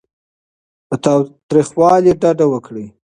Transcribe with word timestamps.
له 0.89 0.95
تاوتریخوالي 1.05 2.11
ډډه 2.21 2.45
وکړئ. 2.49 2.87